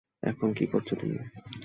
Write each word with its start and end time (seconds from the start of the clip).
এখানে 0.23 0.51
কী 0.53 0.65
করছো 0.65 0.93
তুমি? 0.95 1.17